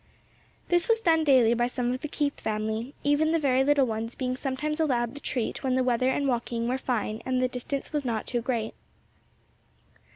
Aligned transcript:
This 0.69 0.89
was 0.89 0.99
done 0.99 1.23
daily 1.23 1.53
by 1.53 1.67
some 1.67 1.93
of 1.93 2.01
the 2.01 2.07
Keith 2.07 2.39
family, 2.41 2.95
even 3.03 3.31
the 3.31 3.37
very 3.37 3.63
little 3.63 3.85
ones 3.85 4.15
being 4.15 4.35
sometimes 4.35 4.79
allowed 4.79 5.13
the 5.13 5.19
treat 5.21 5.61
when 5.63 5.75
the 5.75 5.83
weather 5.83 6.09
and 6.09 6.27
walking 6.27 6.67
were 6.67 6.79
fine 6.79 7.21
and 7.23 7.39
the 7.39 7.47
distance 7.47 7.93
was 7.93 8.03
not 8.03 8.25
too 8.25 8.41
great. 8.41 8.73